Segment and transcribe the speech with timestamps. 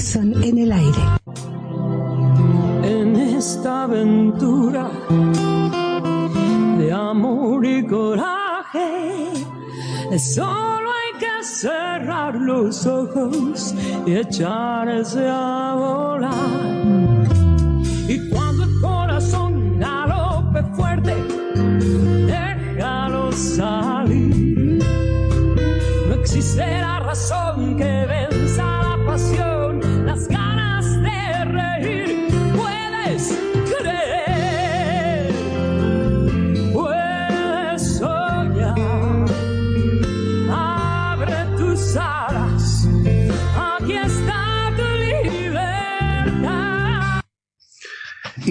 [0.00, 1.02] Hudson en el aire.
[2.82, 4.88] En esta aventura
[6.78, 9.30] de amor y coraje,
[10.18, 13.74] solo hay que cerrar los ojos
[14.06, 16.60] y echarse a volar.
[18.08, 21.14] Y cuando el corazón galope fuerte,
[22.26, 23.99] déjalo salir.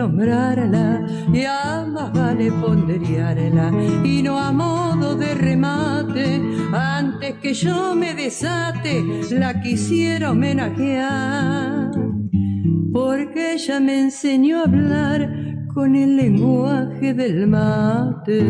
[0.00, 3.70] Nombrarla y a más vale ponderiarla
[4.02, 6.40] y no a modo de remate,
[6.72, 11.90] antes que yo me desate, la quisiera homenajear,
[12.92, 15.20] porque ella me enseñó a hablar
[15.74, 18.46] con el lenguaje del mate.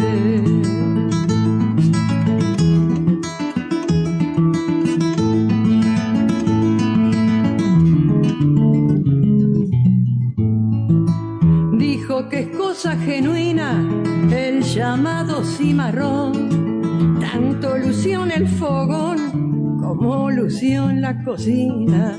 [17.20, 22.16] Tanto lució en el fogón como lució en la cocina,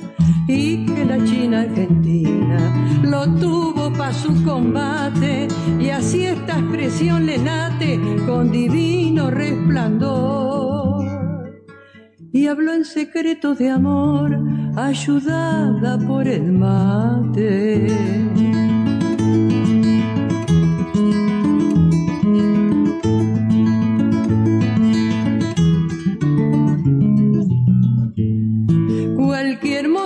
[0.48, 2.60] y que la China argentina
[3.02, 5.48] lo tuvo para su combate,
[5.80, 11.04] y así esta expresión le late con divino resplandor.
[12.32, 14.38] Y habló en secreto de amor,
[14.76, 17.88] ayudada por el mate.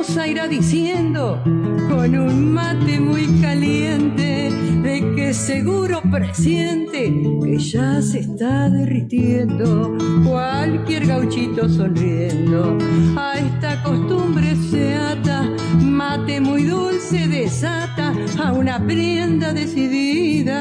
[0.07, 4.51] Moza irá diciendo con un mate muy caliente
[4.83, 7.11] de que seguro presiente
[7.43, 9.97] que ya se está derritiendo.
[10.23, 12.77] Cualquier gauchito sonriendo
[13.17, 15.49] a esta costumbre se ata,
[15.81, 20.51] mate muy dulce desata a una prenda decidida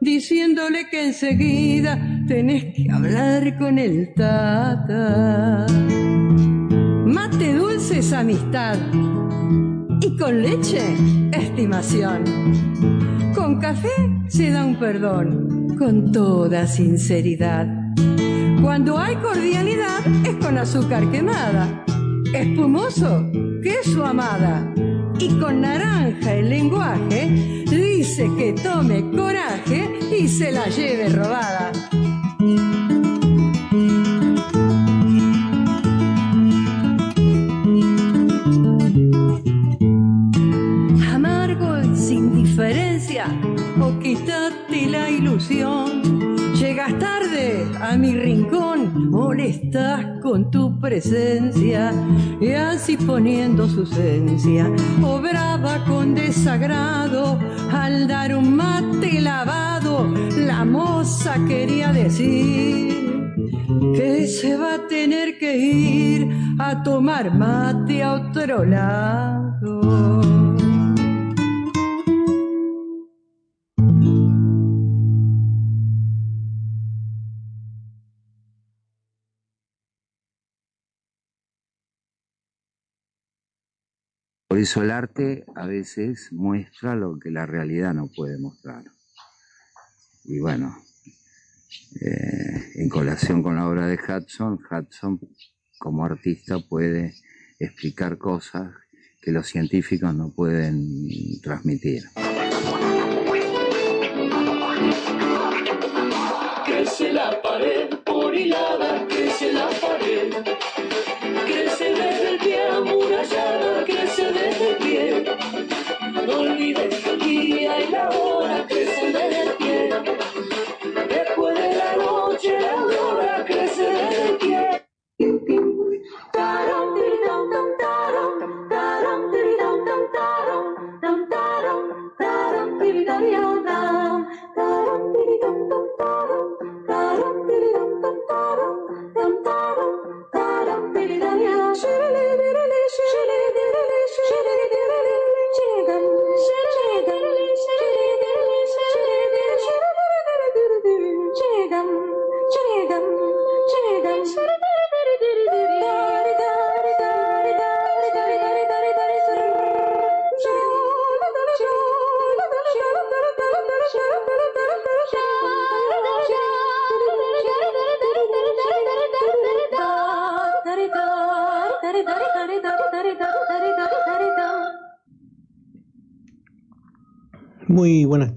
[0.00, 5.66] diciéndole que enseguida tenés que hablar con el tata.
[7.12, 8.78] Mate dulce es amistad
[10.00, 10.96] y con leche
[11.30, 12.24] estimación.
[13.34, 13.90] Con café
[14.28, 17.66] se da un perdón con toda sinceridad.
[18.62, 21.84] Cuando hay cordialidad es con azúcar quemada.
[22.32, 23.30] Espumoso,
[23.62, 24.72] queso amada.
[25.18, 31.72] Y con naranja el lenguaje dice que tome coraje y se la lleve robada.
[45.52, 51.92] Llegas tarde a mi rincón, molestas con tu presencia
[52.40, 54.70] y así poniendo su esencia.
[55.02, 57.38] O brava con desagrado
[57.70, 63.34] al dar un mate lavado, la moza quería decir
[63.94, 66.28] que se va a tener que ir
[66.58, 70.51] a tomar mate a otro lado.
[84.52, 88.84] Por eso el arte a veces muestra lo que la realidad no puede mostrar.
[90.24, 90.76] Y bueno,
[91.98, 95.18] eh, en colación con la obra de Hudson, Hudson
[95.78, 97.14] como artista puede
[97.58, 98.74] explicar cosas
[99.22, 101.08] que los científicos no pueden
[101.40, 102.02] transmitir.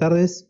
[0.10, 0.48] Tardes,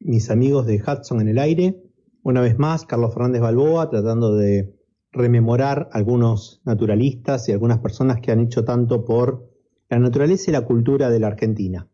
[0.00, 1.82] mis amigos de Hudson en el aire.
[2.22, 4.74] Una vez más, Carlos Fernández Balboa tratando de
[5.12, 9.50] rememorar algunos naturalistas y algunas personas que han hecho tanto por
[9.90, 11.90] la naturaleza y la cultura de la Argentina.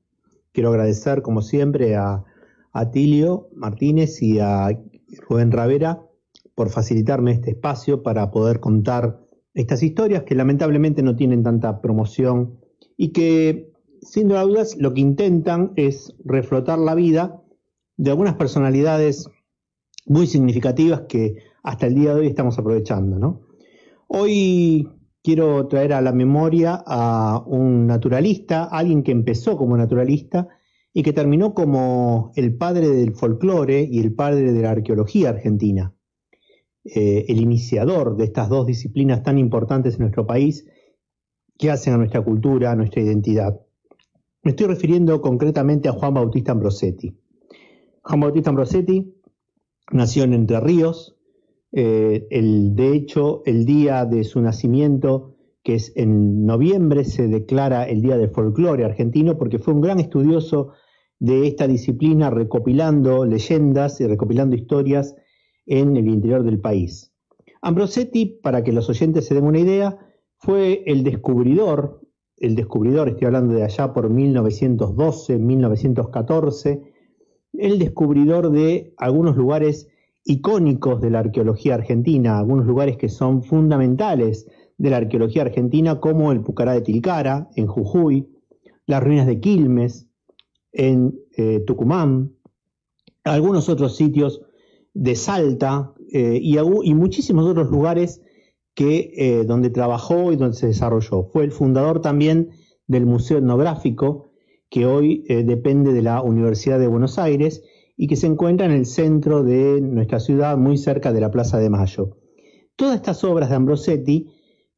[0.53, 2.23] Quiero agradecer, como siempre, a,
[2.73, 4.69] a Tilio Martínez y a
[5.29, 6.07] Rubén Ravera
[6.55, 9.19] por facilitarme este espacio para poder contar
[9.55, 12.61] estas historias que lamentablemente no tienen tanta promoción
[12.97, 13.72] y que,
[14.03, 17.43] sin duda dudas, lo que intentan es reflotar la vida
[17.97, 19.29] de algunas personalidades
[20.07, 23.19] muy significativas que hasta el día de hoy estamos aprovechando.
[23.19, 23.43] ¿no?
[24.09, 24.89] Hoy
[25.23, 30.49] quiero traer a la memoria a un naturalista, alguien que empezó como naturalista
[30.93, 35.95] y que terminó como el padre del folclore y el padre de la arqueología argentina,
[36.85, 40.67] eh, el iniciador de estas dos disciplinas tan importantes en nuestro país
[41.57, 43.61] que hacen a nuestra cultura, a nuestra identidad.
[44.43, 47.17] Me estoy refiriendo concretamente a Juan Bautista Ambrosetti.
[48.03, 49.15] Juan Bautista Ambrosetti
[49.93, 51.17] nació en Entre Ríos,
[51.73, 57.85] eh, el, de hecho, el día de su nacimiento, que es en noviembre, se declara
[57.85, 60.73] el Día del Folclore argentino porque fue un gran estudioso
[61.19, 65.15] de esta disciplina, recopilando leyendas y recopilando historias
[65.67, 67.15] en el interior del país.
[67.63, 69.99] Ambrosetti, para que los oyentes se den una idea,
[70.37, 72.02] fue el descubridor,
[72.43, 76.83] el descubridor, estoy hablando de allá por 1912, 1914,
[77.53, 79.89] el descubridor de algunos lugares
[80.25, 86.33] icónicos de la arqueología argentina, algunos lugares que son fundamentales de la arqueología argentina, como
[86.33, 88.29] el Pucará de Tilcara, en Jujuy,
[88.87, 90.09] las ruinas de Quilmes,
[90.73, 92.33] en eh, Tucumán,
[93.23, 94.43] algunos otros sitios
[94.95, 98.21] de Salta eh, y, y, muchísimos otros lugares
[98.75, 101.25] que, eh, donde trabajó y donde se desarrolló.
[101.25, 102.51] Fue el fundador también
[102.87, 104.31] del Museo Etnográfico,
[104.71, 107.63] que hoy depende de la Universidad de Buenos Aires
[107.97, 111.59] y que se encuentra en el centro de nuestra ciudad, muy cerca de la Plaza
[111.59, 112.17] de Mayo.
[112.75, 114.33] Todas estas obras de Ambrosetti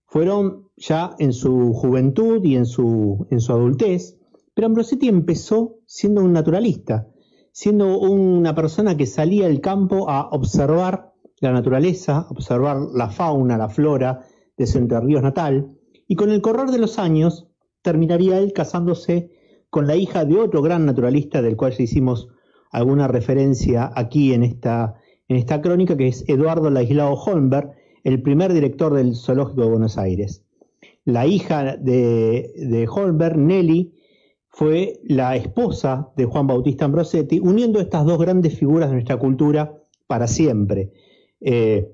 [0.05, 4.19] fueron ya en su juventud y en su, en su adultez,
[4.53, 7.09] pero Ambrosetti empezó siendo un naturalista,
[7.51, 11.14] siendo una persona que salía al campo a observar
[11.49, 14.21] la naturaleza, observar la fauna, la flora
[14.57, 15.73] de su Entre Ríos natal,
[16.07, 17.49] y con el correr de los años
[17.83, 19.31] terminaría él casándose
[19.71, 22.29] con la hija de otro gran naturalista del cual ya hicimos
[22.71, 24.95] alguna referencia aquí en esta,
[25.29, 27.71] en esta crónica, que es Eduardo Laislao Holmberg,
[28.05, 30.45] el primer director del Zoológico de Buenos Aires.
[31.05, 33.95] La hija de, de Holmberg, Nelly,
[34.49, 39.77] fue la esposa de Juan Bautista Ambrosetti, uniendo estas dos grandes figuras de nuestra cultura
[40.07, 40.93] para siempre.
[41.47, 41.93] Eh,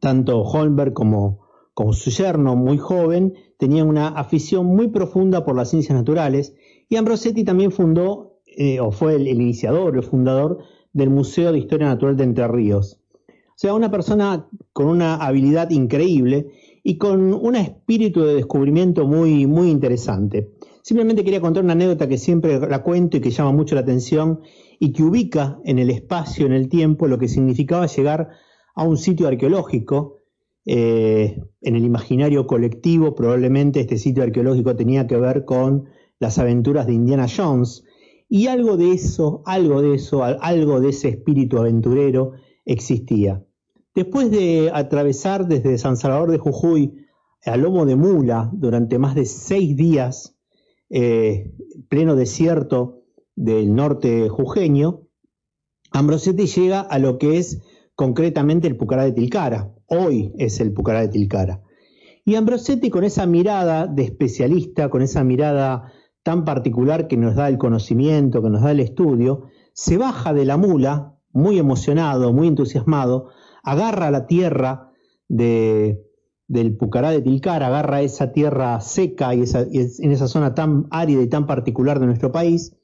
[0.00, 5.70] tanto Holmberg como, como su yerno, muy joven, tenían una afición muy profunda por las
[5.70, 6.54] ciencias naturales
[6.88, 10.58] y Ambrosetti también fundó, eh, o fue el, iniciador, el fundador
[10.92, 13.00] del Museo de Historia Natural de Entre Ríos.
[13.28, 16.52] O sea, una persona con una habilidad increíble
[16.82, 20.50] y con un espíritu de descubrimiento muy, muy interesante.
[20.82, 24.40] Simplemente quería contar una anécdota que siempre la cuento y que llama mucho la atención
[24.78, 28.30] y que ubica en el espacio, en el tiempo, lo que significaba llegar a
[28.76, 30.18] un sitio arqueológico
[30.64, 36.86] eh, en el imaginario colectivo, probablemente este sitio arqueológico tenía que ver con las aventuras
[36.86, 37.84] de Indiana Jones,
[38.28, 42.32] y algo de eso, algo de eso, algo de ese espíritu aventurero
[42.64, 43.44] existía.
[43.94, 47.06] Después de atravesar desde San Salvador de Jujuy
[47.44, 50.36] a lomo de mula durante más de seis días,
[50.90, 51.52] eh,
[51.88, 53.02] pleno desierto
[53.34, 55.08] del norte jujeño,
[55.90, 57.60] Ambrosetti llega a lo que es
[58.00, 59.74] concretamente el Pucará de Tilcara.
[59.84, 61.60] Hoy es el Pucará de Tilcara.
[62.24, 65.92] Y Ambrosetti con esa mirada de especialista, con esa mirada
[66.22, 70.46] tan particular que nos da el conocimiento, que nos da el estudio, se baja de
[70.46, 73.28] la mula, muy emocionado, muy entusiasmado,
[73.62, 74.92] agarra la tierra
[75.28, 76.02] de,
[76.48, 81.28] del Pucará de Tilcara, agarra esa tierra seca y, en esa zona tan árida y
[81.28, 82.74] tan particular de nuestro país,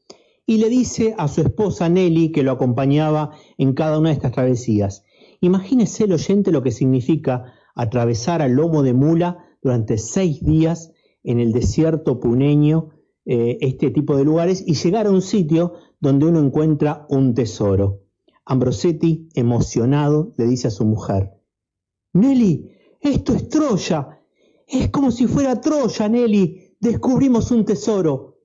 [0.44, 4.32] y le dice a su esposa Nelly, que lo acompañaba en cada una de estas
[4.32, 5.05] travesías,
[5.40, 11.40] imagínese el oyente lo que significa atravesar al lomo de mula durante seis días en
[11.40, 12.90] el desierto puneño,
[13.24, 18.02] eh, este tipo de lugares, y llegar a un sitio donde uno encuentra un tesoro.
[18.44, 21.32] Ambrosetti, emocionado, le dice a su mujer,
[22.12, 24.20] Nelly, esto es Troya.
[24.66, 26.76] Es como si fuera Troya, Nelly.
[26.80, 28.38] Descubrimos un tesoro.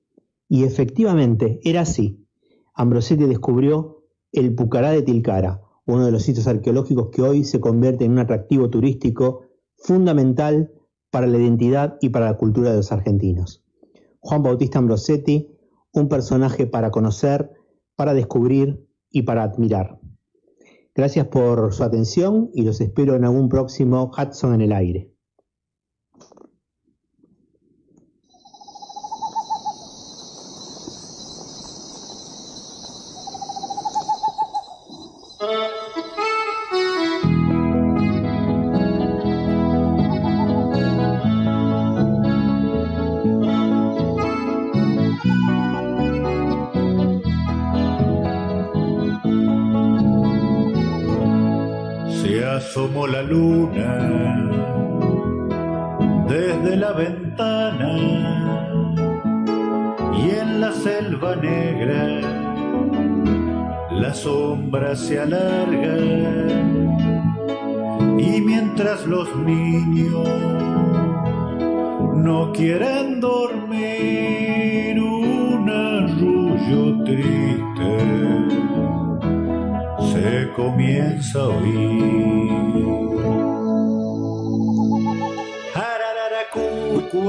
[0.48, 2.26] Y efectivamente, era así.
[2.74, 8.04] Ambrosetti descubrió el Pucará de Tilcara, uno de los sitios arqueológicos que hoy se convierte
[8.04, 9.42] en un atractivo turístico
[9.76, 10.72] fundamental
[11.10, 13.64] para la identidad y para la cultura de los argentinos.
[14.20, 15.50] Juan Bautista Ambrosetti,
[15.92, 17.50] un personaje para conocer,
[17.96, 20.00] para descubrir y para admirar.
[20.94, 25.11] Gracias por su atención y los espero en algún próximo Hudson en el aire.
[52.72, 54.48] Asomó la luna
[56.26, 57.98] desde la ventana
[60.16, 62.20] y en la selva negra
[63.90, 65.98] la sombra se alarga
[68.18, 70.26] y mientras los niños
[72.14, 77.92] no quieren dormir un arrullo triste
[80.10, 82.41] se comienza a oír.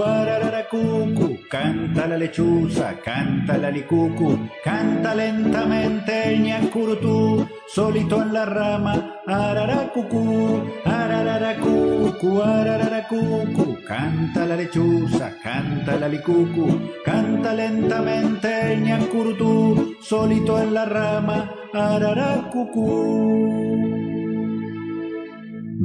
[0.01, 9.19] Arararacucu, canta la lechuza, canta la licucu, canta lentamente el ñacurutú, solito en la rama,
[9.27, 20.73] araracucu, arararacucu, arararacucu, canta la lechuza, canta la licucu, canta lentamente el ñacurutú, solito en
[20.73, 23.33] la rama, araracucu.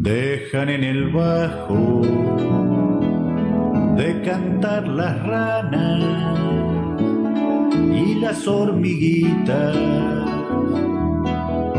[0.00, 2.77] Dejan en el bajo
[3.98, 6.40] de cantar las ranas
[7.92, 9.76] y las hormiguitas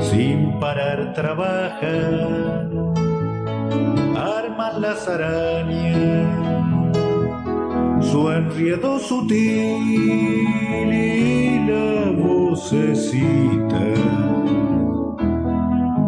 [0.01, 2.93] sin parar trabajan,
[4.17, 6.27] arman las arañas,
[8.01, 9.31] su enriedo sutil
[10.91, 13.93] y la vocecita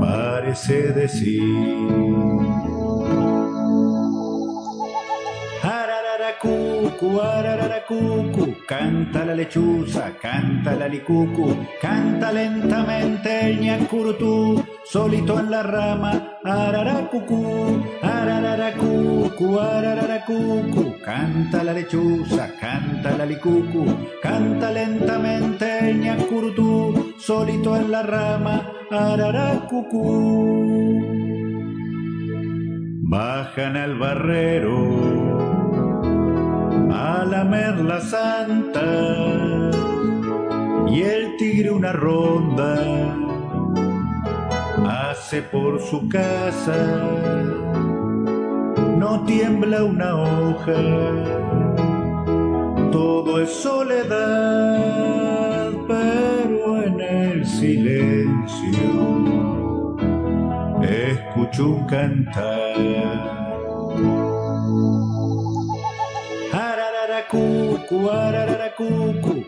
[0.01, 2.70] parece decir.
[6.43, 15.61] Arararacucu, arararacucu, canta la lechuza, canta la licucu, canta lentamente el ñacurutú, solito en la
[15.61, 23.85] rama, araracucu, arararacucu, arararacucu, canta la lechuza, canta la licucu,
[24.19, 30.41] canta lentamente el ñacurutú, solito en la rama, araracucu.
[33.03, 35.20] Bajan al barrero
[36.91, 38.81] a lamer la santa
[40.87, 42.75] y el tigre una ronda
[44.87, 47.07] hace por su casa.
[48.97, 51.41] No tiembla una hoja
[52.91, 54.91] todo es soledad
[55.87, 58.77] pero en el silencio
[60.81, 63.31] escucho un cantar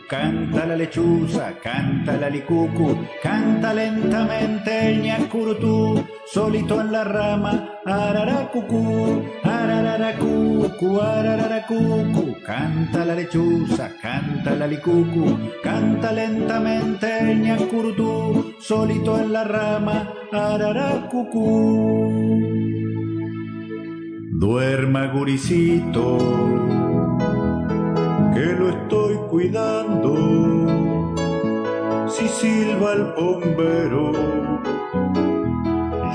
[0.09, 8.49] canta la lechuza, canta la licucu, canta lentamente el ñacurutú, solito en la rama, arara,
[8.51, 18.53] cucú, ararara, cucu, ararara, cucu, canta la lechuza, canta la licucu, canta lentamente el ñacurutú,
[18.59, 22.41] solito en la rama, arara, cucú.
[24.35, 26.17] Duerma, guricito,
[28.33, 30.15] que lo estoy cuidando.
[32.09, 34.11] Si silba el bombero,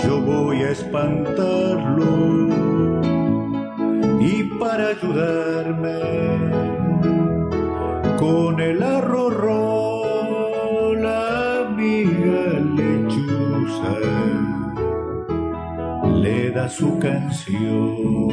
[0.04, 2.48] yo voy a espantarlo.
[4.20, 6.00] Y para ayudarme,
[8.18, 10.02] con el arrorró,
[10.94, 13.96] la amiga lechuza
[16.20, 18.28] le da su canción.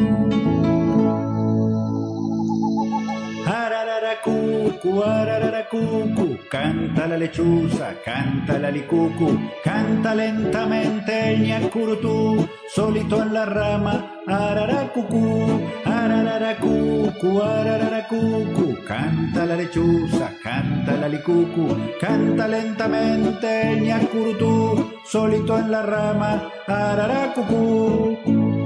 [4.86, 13.34] Cucu, ararara cucu, canta la lechuza, canta la licucu, canta lentamente el ñacurutú, solito en
[13.34, 21.66] la rama, arara cucú, ararara cucu, ararara cucu, canta la lechuza, canta la licucu,
[22.00, 28.66] canta lentamente el ñacurutú, solito en la rama, arara cucú.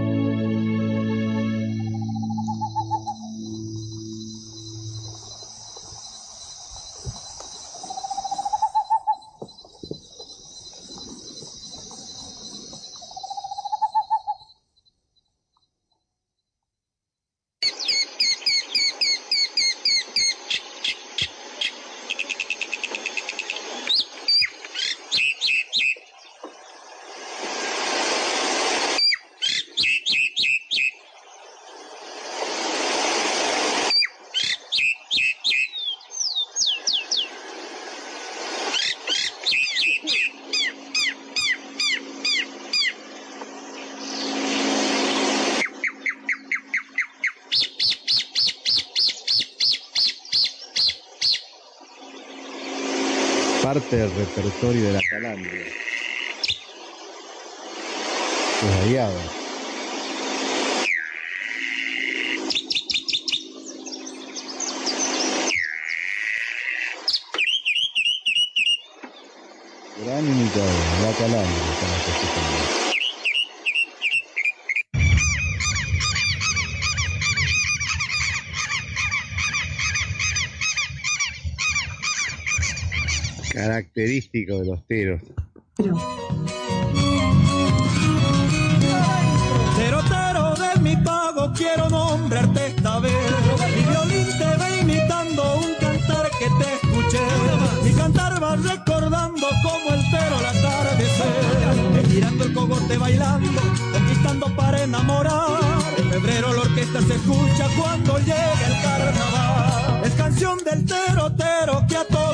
[53.61, 55.65] Parte del repertorio de la calandria.
[58.61, 59.23] Los aliados.
[70.03, 70.69] Gran imitador,
[71.01, 72.88] la calandria estamos
[83.69, 85.21] Característico de los teros.
[89.77, 93.13] Tero, tero de mi pago, quiero nombrarte esta vez.
[93.75, 97.21] Mi violín te va imitando un cantar que te escuché.
[97.83, 102.07] Mi cantar va recordando como el tero al atardecer.
[102.09, 103.61] Girando el cogote bailando,
[103.93, 105.59] conquistando para enamorar.
[105.95, 110.01] En febrero la orquesta se escucha cuando llega el carnaval.
[110.03, 112.28] Es canción del tero, tero que a todos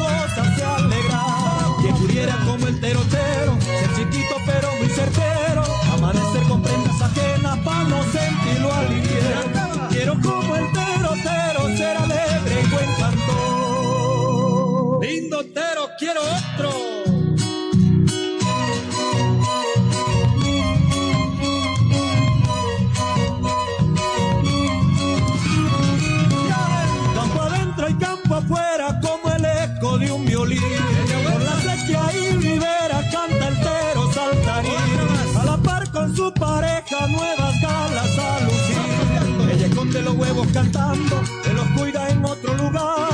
[40.56, 43.10] cantando, se los cuida en otro lugar.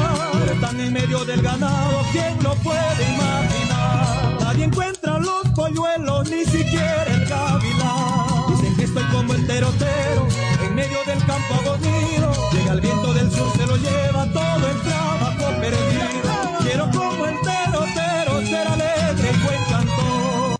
[0.53, 4.37] Están en medio del ganado, ¿quién lo puede imaginar?
[4.39, 8.51] Nadie encuentra los polluelos, ni siquiera el gavilán.
[8.51, 10.27] Dicen que estoy como el terotero,
[10.63, 12.31] en medio del campo aburrido.
[12.53, 16.31] Llega el viento del sur, se lo lleva todo el trabajo perdido.
[16.61, 20.59] Quiero como el terotero, ser alegre y buen cantor.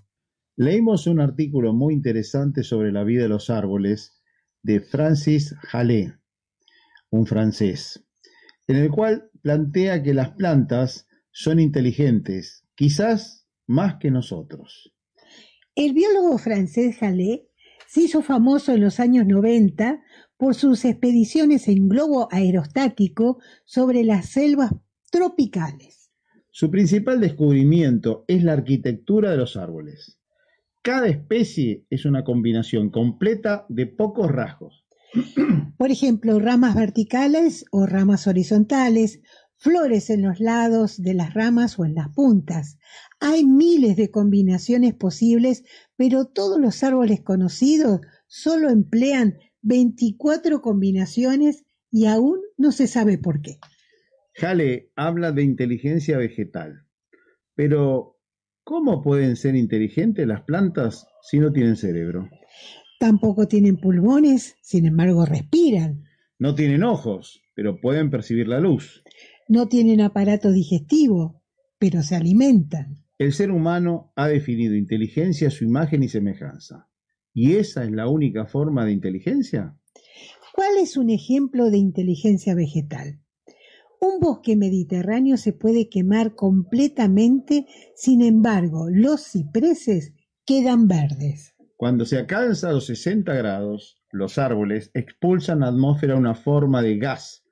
[0.58, 4.20] Leímos un artículo muy interesante sobre la vida de los árboles
[4.64, 6.21] de Francis Hallé,
[7.12, 8.04] un francés,
[8.68, 14.94] en el cual plantea que las plantas son inteligentes, quizás más que nosotros.
[15.76, 17.50] El biólogo francés Hallé
[17.88, 20.02] se hizo famoso en los años 90
[20.38, 24.72] por sus expediciones en globo aerostático sobre las selvas
[25.12, 26.12] tropicales.
[26.50, 30.20] Su principal descubrimiento es la arquitectura de los árboles.
[30.82, 34.81] Cada especie es una combinación completa de pocos rasgos.
[35.78, 39.22] Por ejemplo, ramas verticales o ramas horizontales,
[39.58, 42.78] flores en los lados de las ramas o en las puntas.
[43.20, 45.64] Hay miles de combinaciones posibles,
[45.96, 53.42] pero todos los árboles conocidos solo emplean 24 combinaciones y aún no se sabe por
[53.42, 53.60] qué.
[54.34, 56.88] Jale habla de inteligencia vegetal.
[57.54, 58.18] Pero,
[58.64, 62.30] ¿cómo pueden ser inteligentes las plantas si no tienen cerebro?
[63.02, 66.04] Tampoco tienen pulmones, sin embargo respiran.
[66.38, 69.04] No tienen ojos, pero pueden percibir la luz.
[69.50, 71.42] No tienen aparato digestivo,
[71.80, 73.04] pero se alimentan.
[73.18, 76.90] El ser humano ha definido inteligencia a su imagen y semejanza.
[77.34, 79.76] ¿Y esa es la única forma de inteligencia?
[80.54, 83.20] ¿Cuál es un ejemplo de inteligencia vegetal?
[84.00, 90.14] Un bosque mediterráneo se puede quemar completamente, sin embargo, los cipreses
[90.46, 91.56] quedan verdes.
[91.82, 97.00] Cuando se alcanza los 60 grados, los árboles expulsan a la atmósfera una forma de
[97.00, 97.44] gas,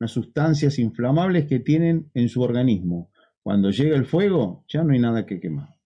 [0.00, 3.10] unas sustancias inflamables que tienen en su organismo.
[3.42, 5.76] Cuando llega el fuego, ya no hay nada que quemar.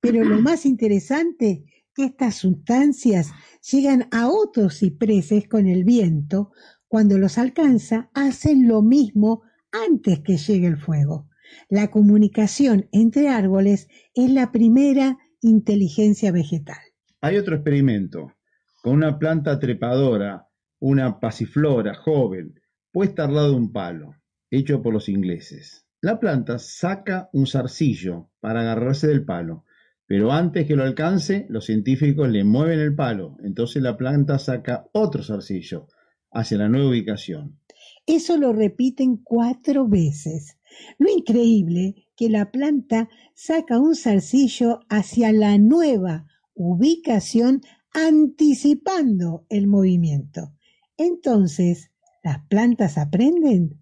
[0.00, 3.30] Pero lo más interesante que estas sustancias
[3.70, 6.52] llegan a otros cipreses con el viento,
[6.86, 11.28] cuando los alcanza, hacen lo mismo antes que llegue el fuego.
[11.68, 16.87] La comunicación entre árboles es la primera inteligencia vegetal.
[17.20, 18.34] Hay otro experimento
[18.80, 20.46] con una planta trepadora,
[20.78, 22.54] una pasiflora joven,
[22.92, 24.14] puesta al lado de un palo,
[24.50, 25.84] hecho por los ingleses.
[26.00, 29.64] La planta saca un zarcillo para agarrarse del palo,
[30.06, 34.86] pero antes que lo alcance, los científicos le mueven el palo, entonces la planta saca
[34.92, 35.88] otro zarcillo
[36.30, 37.58] hacia la nueva ubicación.
[38.06, 40.56] Eso lo repiten cuatro veces.
[40.98, 46.27] Lo increíble que la planta saca un zarcillo hacia la nueva
[46.58, 47.62] ubicación
[47.94, 50.52] anticipando el movimiento.
[50.96, 51.92] Entonces,
[52.22, 53.80] ¿las plantas aprenden?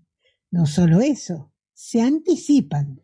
[0.51, 3.01] No solo eso, se anticipan.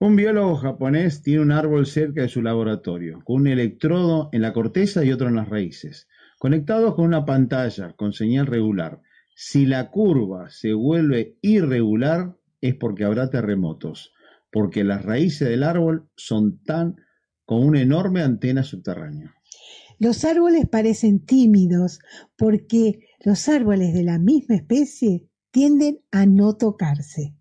[0.00, 4.52] Un biólogo japonés tiene un árbol cerca de su laboratorio, con un electrodo en la
[4.52, 9.02] corteza y otro en las raíces, conectados con una pantalla con señal regular.
[9.36, 14.14] Si la curva se vuelve irregular es porque habrá terremotos,
[14.50, 16.96] porque las raíces del árbol son tan
[17.44, 19.34] como una enorme antena subterránea.
[19.98, 22.00] Los árboles parecen tímidos
[22.36, 27.34] porque los árboles de la misma especie tienden a no tocarse.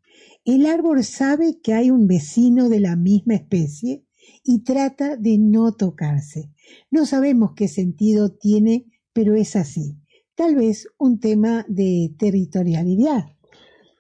[0.46, 4.06] El árbol sabe que hay un vecino de la misma especie
[4.44, 6.52] y trata de no tocarse.
[6.92, 9.98] No sabemos qué sentido tiene, pero es así.
[10.36, 13.26] Tal vez un tema de territorialidad.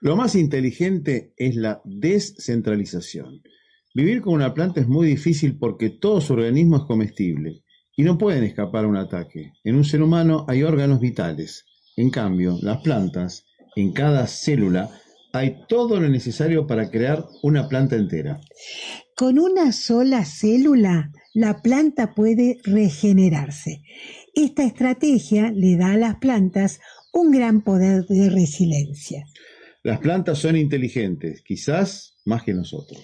[0.01, 3.41] Lo más inteligente es la descentralización.
[3.95, 7.63] Vivir con una planta es muy difícil porque todo su organismo es comestible
[7.95, 9.51] y no pueden escapar a un ataque.
[9.63, 11.65] En un ser humano hay órganos vitales.
[11.95, 14.89] En cambio, las plantas, en cada célula,
[15.31, 18.41] hay todo lo necesario para crear una planta entera.
[19.15, 23.83] Con una sola célula, la planta puede regenerarse.
[24.33, 26.79] Esta estrategia le da a las plantas
[27.11, 29.25] un gran poder de resiliencia.
[29.83, 32.99] Las plantas son inteligentes, quizás más que nosotros.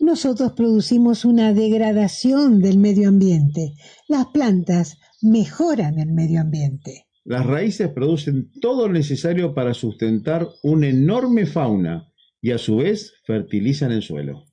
[0.00, 3.74] Nosotros producimos una degradación del medio ambiente.
[4.08, 7.06] Las plantas mejoran el medio ambiente.
[7.22, 12.10] Las raíces producen todo lo necesario para sustentar una enorme fauna
[12.40, 14.46] y a su vez fertilizan el suelo.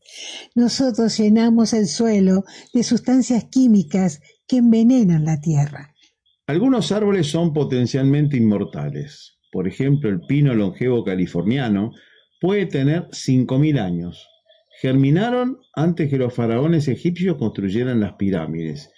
[0.53, 5.95] Nosotros llenamos el suelo de sustancias químicas que envenenan la tierra.
[6.45, 9.37] Algunos árboles son potencialmente inmortales.
[9.49, 11.91] Por ejemplo, el pino longevo californiano
[12.41, 14.27] puede tener 5.000 años.
[14.79, 18.91] Germinaron antes que los faraones egipcios construyeran las pirámides.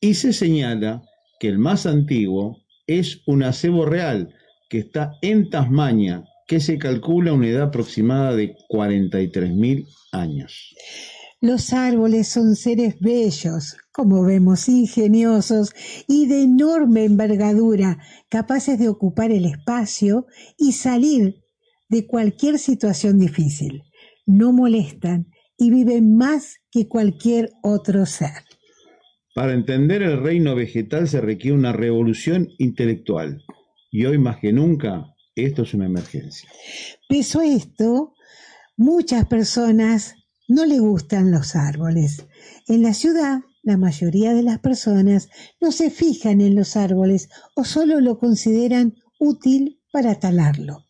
[0.00, 1.02] Y se señala
[1.40, 4.34] que el más antiguo es un acebo real
[4.68, 10.74] que está en Tasmania, que se calcula una edad aproximada de 43.000 años.
[11.40, 15.74] Los árboles son seres bellos, como vemos, ingeniosos
[16.08, 21.44] y de enorme envergadura, capaces de ocupar el espacio y salir
[21.88, 23.82] de cualquier situación difícil.
[24.26, 28.44] No molestan y viven más que cualquier otro ser.
[29.34, 33.42] Para entender el reino vegetal se requiere una revolución intelectual
[33.90, 36.48] y hoy más que nunca esto es una emergencia.
[37.08, 38.14] Pese a esto,
[38.76, 40.14] muchas personas
[40.48, 42.26] no le gustan los árboles.
[42.68, 45.28] En la ciudad, la mayoría de las personas
[45.60, 50.83] no se fijan en los árboles o solo lo consideran útil para talarlo.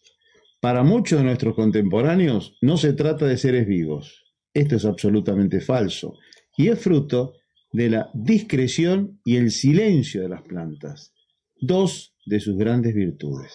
[0.65, 4.25] Para muchos de nuestros contemporáneos no se trata de seres vivos.
[4.55, 6.15] Esto es absolutamente falso
[6.57, 7.35] y es fruto
[7.71, 11.13] de la discreción y el silencio de las plantas,
[11.61, 13.53] dos de sus grandes virtudes.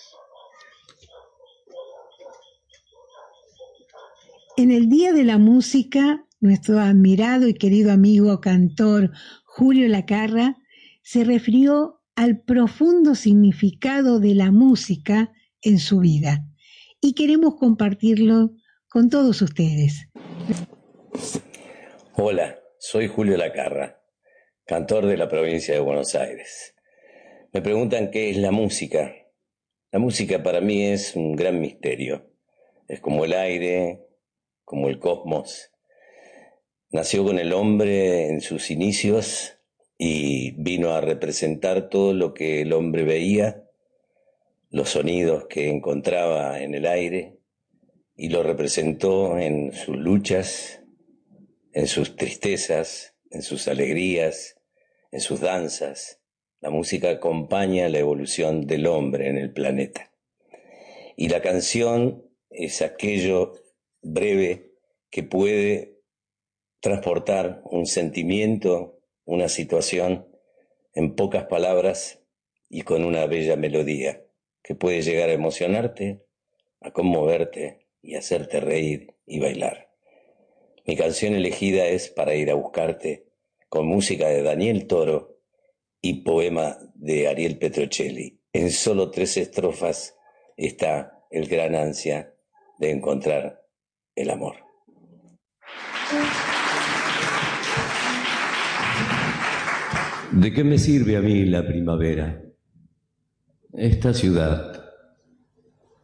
[4.56, 9.10] En el Día de la Música, nuestro admirado y querido amigo cantor
[9.46, 10.58] Julio Lacarra
[11.02, 15.32] se refirió al profundo significado de la música
[15.64, 16.46] en su vida
[17.02, 18.52] y queremos compartirlo
[18.90, 20.10] con todos ustedes.
[22.14, 24.02] Hola, soy Julio Lacarra,
[24.66, 26.76] cantor de la provincia de Buenos Aires.
[27.54, 29.16] Me preguntan qué es la música.
[29.92, 32.32] La música para mí es un gran misterio.
[32.88, 34.06] Es como el aire,
[34.64, 35.72] como el cosmos.
[36.92, 39.60] Nació con el hombre en sus inicios
[39.98, 43.69] y vino a representar todo lo que el hombre veía,
[44.72, 47.40] los sonidos que encontraba en el aire,
[48.16, 50.84] y lo representó en sus luchas,
[51.74, 54.58] en sus tristezas, en sus alegrías,
[55.12, 56.22] en sus danzas.
[56.60, 60.12] La música acompaña la evolución del hombre en el planeta.
[61.16, 63.54] Y la canción es aquello
[64.02, 64.74] breve
[65.10, 66.02] que puede
[66.82, 70.28] transportar un sentimiento, una situación
[70.94, 72.22] en pocas palabras
[72.70, 74.29] y con una bella melodía
[74.64, 76.26] que puede llegar a emocionarte,
[76.82, 79.90] a conmoverte y hacerte reír y bailar.
[80.86, 83.28] Mi canción elegida es Para ir a buscarte,
[83.68, 85.40] con música de Daniel Toro
[86.02, 88.42] y poema de Ariel Petrocelli.
[88.54, 90.18] En solo tres estrofas
[90.58, 92.34] está el gran ansia
[92.80, 93.64] de encontrar
[94.16, 94.56] el amor.
[100.32, 102.49] ¿De qué me sirve a mí la primavera?
[103.74, 104.84] Esta ciudad,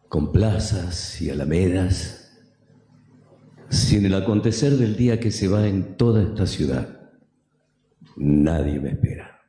[0.08, 2.32] con plazas y alamedas,
[3.70, 7.10] sin el acontecer del día que se va en toda esta ciudad,
[8.18, 9.42] nadie me espera.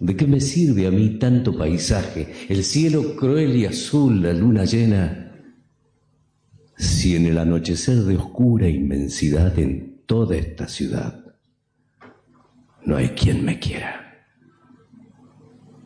[0.00, 4.66] ¿De qué me sirve a mí tanto paisaje, el cielo cruel y azul, la luna
[4.66, 5.32] llena,
[6.76, 11.24] si en el anochecer de oscura inmensidad en toda esta ciudad
[12.84, 14.07] no hay quien me quiera?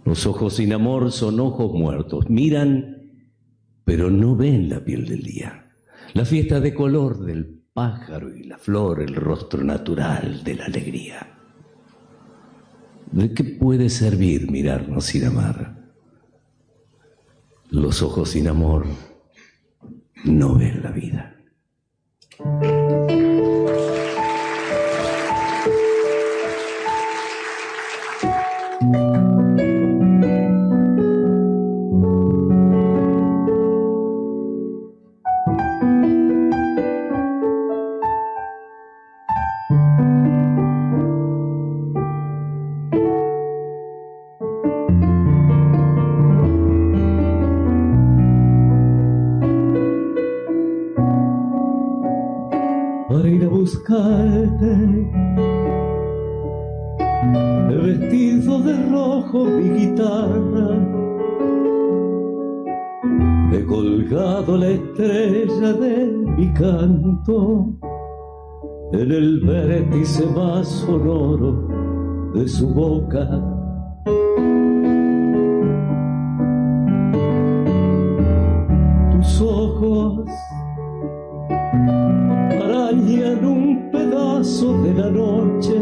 [0.05, 3.11] Los ojos sin amor son ojos muertos, miran,
[3.85, 5.71] pero no ven la piel del día,
[6.15, 11.39] la fiesta de color del pájaro y la flor, el rostro natural de la alegría.
[13.13, 15.93] ¿De qué puede servir mirarnos sin amar?
[17.71, 18.87] Los ojos sin amor
[20.25, 21.37] no ven la vida.
[53.63, 54.75] Buscarte.
[57.83, 60.69] Vestido de rojo mi guitarra,
[63.53, 65.95] he colgado la estrella de
[66.37, 67.39] mi canto
[68.93, 71.53] en el vértice más sonoro
[72.35, 73.27] de su boca.
[79.13, 80.29] Tus ojos
[82.95, 85.75] un pedazo de la noche.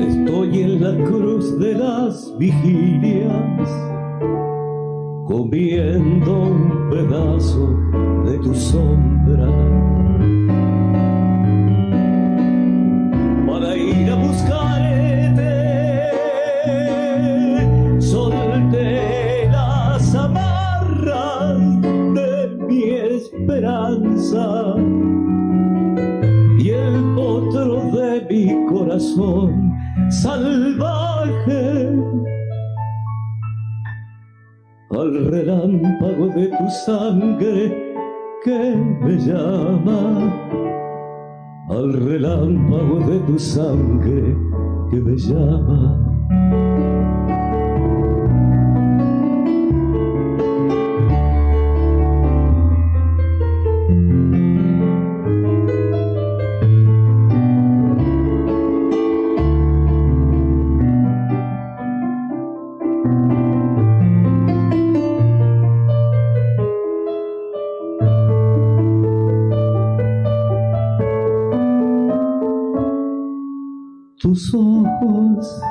[0.00, 3.70] Estoy en la cruz de las vigilias,
[5.26, 7.78] comiendo un pedazo
[8.26, 9.48] de tu sombra.
[13.46, 15.03] Para ir a buscarte,
[30.10, 31.90] salvaje.
[34.90, 37.84] Al relámpago de tu sangre
[38.44, 40.54] que me llama
[41.68, 44.36] al relámpago de tu sangre
[44.90, 45.98] que me llama
[74.34, 75.62] tus ojos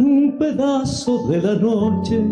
[0.00, 2.24] un pedazo de la noche.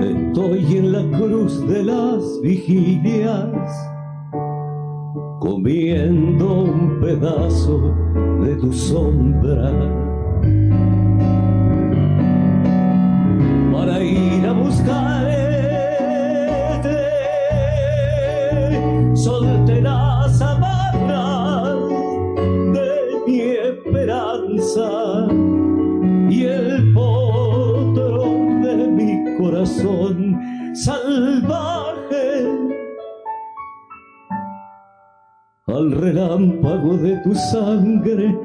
[0.00, 3.70] Estoy en la cruz de las vigilias,
[5.40, 7.94] comiendo un pedazo
[8.42, 9.72] de tu sombra.
[13.72, 14.52] Para ir a
[19.16, 19.55] solté
[36.26, 38.36] relámpago de tu sangre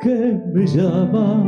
[0.00, 1.44] que me llama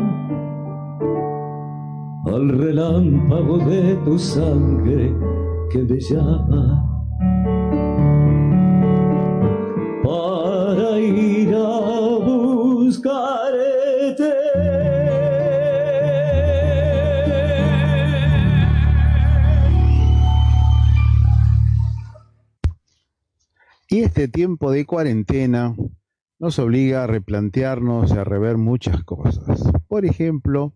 [2.27, 5.15] al relámpago de tu sangre
[5.71, 6.90] que me llama
[24.21, 25.75] este tiempo de cuarentena
[26.39, 29.63] nos obliga a replantearnos y a rever muchas cosas.
[29.89, 30.75] Por ejemplo,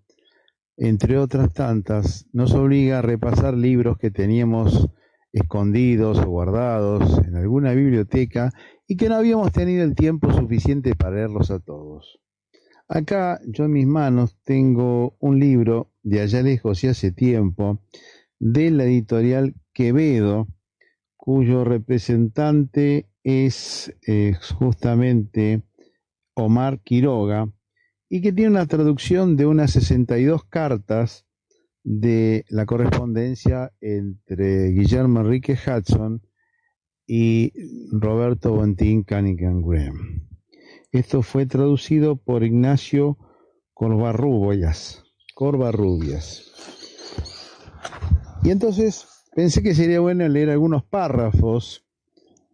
[0.78, 4.88] entre otras tantas, nos obliga a repasar libros que teníamos
[5.30, 8.50] escondidos o guardados en alguna biblioteca
[8.88, 12.18] y que no habíamos tenido el tiempo suficiente para leerlos a todos.
[12.88, 17.82] Acá yo en mis manos tengo un libro de allá lejos y hace tiempo
[18.38, 20.48] de la editorial Quevedo,
[21.18, 25.62] cuyo representante es eh, justamente
[26.34, 27.50] Omar Quiroga,
[28.08, 31.26] y que tiene una traducción de unas 62 cartas
[31.82, 36.22] de la correspondencia entre Guillermo Enrique Hudson
[37.06, 37.52] y
[37.90, 40.28] Roberto Bontín Cunningham Graham.
[40.92, 43.18] Esto fue traducido por Ignacio
[43.72, 45.02] Corvarrubias.
[45.34, 46.52] Corvarrubias.
[48.44, 51.83] Y entonces pensé que sería bueno leer algunos párrafos.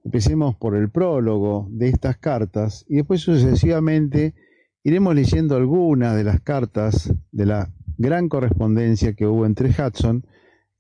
[0.05, 4.35] Empecemos por el prólogo de estas cartas y después sucesivamente
[4.83, 10.27] iremos leyendo algunas de las cartas de la gran correspondencia que hubo entre Hudson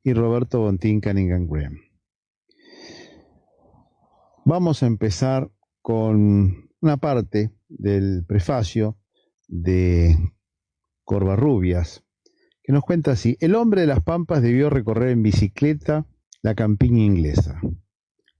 [0.02, 1.76] y Roberto Bontín Cunningham Graham.
[4.46, 5.50] Vamos a empezar
[5.82, 8.96] con una parte del prefacio
[9.48, 10.16] de
[11.04, 12.04] Corvarrubias,
[12.62, 16.06] que nos cuenta así, el hombre de las pampas debió recorrer en bicicleta
[16.42, 17.60] la campiña inglesa,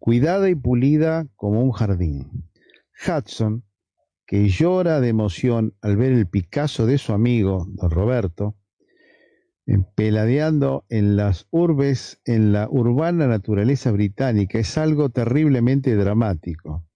[0.01, 2.51] cuidada y pulida como un jardín.
[3.07, 3.65] Hudson,
[4.27, 8.57] que llora de emoción al ver el Picasso de su amigo, don Roberto,
[9.95, 16.89] peladeando en las urbes, en la urbana naturaleza británica, es algo terriblemente dramático.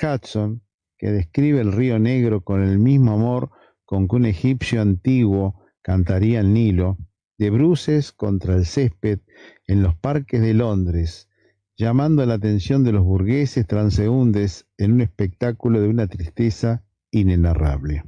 [0.00, 0.62] Hudson,
[0.98, 3.50] que describe el río Negro con el mismo amor
[3.84, 6.96] con que un egipcio antiguo cantaría el Nilo,
[7.38, 9.20] de bruces contra el césped
[9.66, 11.28] en los parques de Londres,
[11.76, 18.04] llamando la atención de los burgueses transeúntes en un espectáculo de una tristeza inenarrable.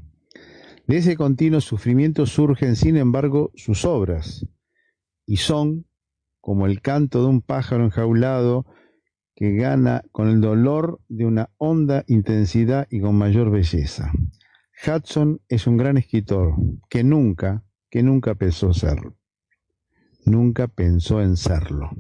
[0.86, 4.46] De ese continuo sufrimiento surgen, sin embargo, sus obras,
[5.26, 5.86] y son
[6.40, 8.64] como el canto de un pájaro enjaulado
[9.34, 14.10] que gana con el dolor de una honda intensidad y con mayor belleza.
[14.86, 16.54] Hudson es un gran escritor
[16.88, 19.16] que nunca, que nunca pensó serlo.
[20.24, 21.90] Nunca pensó en serlo.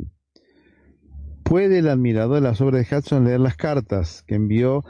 [1.48, 4.84] Puede el admirador de las obras de Hudson leer las cartas que envió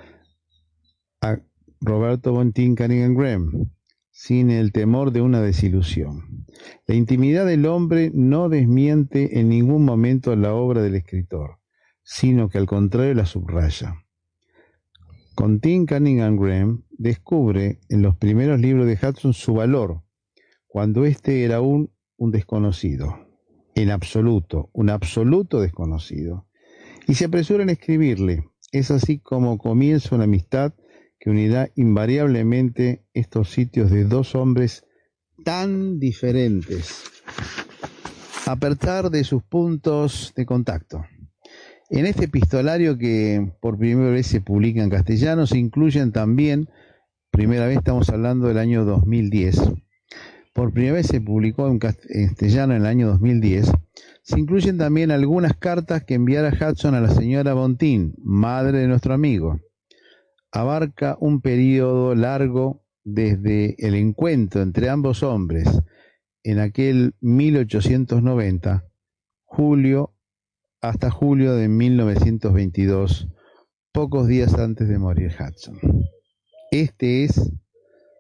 [1.20, 1.38] a
[1.80, 3.70] Roberto Bontín Cunningham Graham,
[4.10, 6.46] sin el temor de una desilusión.
[6.88, 11.60] La intimidad del hombre no desmiente en ningún momento la obra del escritor,
[12.02, 13.94] sino que al contrario la subraya.
[15.36, 20.02] Con Tim Cunningham Graham descubre en los primeros libros de Hudson su valor,
[20.66, 23.14] cuando éste era aún un desconocido,
[23.76, 26.47] en absoluto, un absoluto desconocido,
[27.08, 28.44] y se apresura en escribirle.
[28.70, 30.74] Es así como comienza una amistad
[31.18, 34.84] que unirá invariablemente estos sitios de dos hombres
[35.42, 37.02] tan diferentes,
[38.46, 41.04] a pesar de sus puntos de contacto.
[41.88, 46.68] En este epistolario que por primera vez se publica en castellano se incluyen también,
[47.30, 49.62] primera vez estamos hablando del año 2010,
[50.58, 53.70] por primera vez se publicó en castellano en el año 2010,
[54.22, 59.14] se incluyen también algunas cartas que enviara Hudson a la señora Bontín, madre de nuestro
[59.14, 59.60] amigo
[60.50, 65.68] abarca un periodo largo desde el encuentro entre ambos hombres
[66.42, 68.84] en aquel 1890,
[69.44, 70.12] julio
[70.80, 73.28] hasta julio de 1922,
[73.92, 75.78] pocos días antes de morir Hudson.
[76.72, 77.52] Este es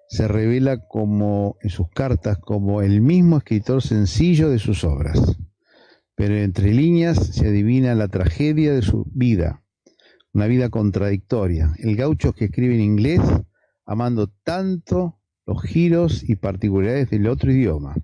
[0.08, 5.36] se revela como en sus cartas como el mismo escritor sencillo de sus obras.
[6.14, 9.62] Pero entre líneas se adivina la tragedia de su vida,
[10.32, 11.74] una vida contradictoria.
[11.78, 13.20] El gaucho que escribe en inglés,
[13.84, 17.94] amando tanto los giros y particularidades del otro idioma.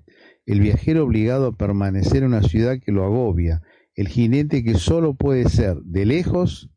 [0.47, 3.63] El viajero obligado a permanecer en una ciudad que lo agobia.
[3.95, 6.71] El jinete que solo puede ser, de lejos,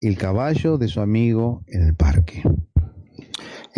[0.00, 2.42] el caballo de su amigo en el parque.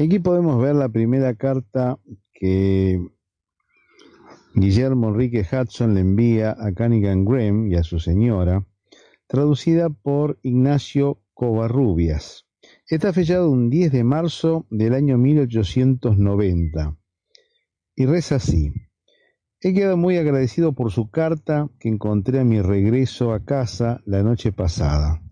[0.00, 1.98] Aquí podemos ver la primera carta
[2.32, 3.04] que
[4.54, 8.64] Guillermo Enrique Hudson le envía a Cunningham Graham y a su señora,
[9.26, 12.46] traducida por Ignacio Covarrubias.
[12.86, 16.96] Está fechado un 10 de marzo del año 1890
[17.96, 18.72] y reza así.
[19.60, 24.22] He quedado muy agradecido por su carta que encontré a mi regreso a casa la
[24.22, 25.27] noche pasada.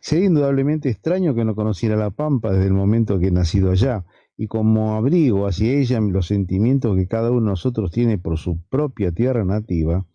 [0.00, 4.04] Sería indudablemente extraño que no conociera la Pampa desde el momento que he nacido allá,
[4.36, 8.60] y como abrigo hacia ella los sentimientos que cada uno de nosotros tiene por su
[8.68, 10.06] propia tierra nativa,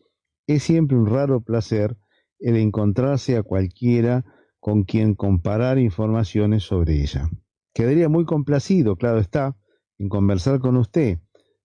[0.47, 1.97] es siempre un raro placer
[2.39, 4.25] el encontrarse a cualquiera
[4.59, 7.29] con quien comparar informaciones sobre ella.
[7.73, 9.57] Quedaría muy complacido, claro está,
[9.97, 11.19] en conversar con usted,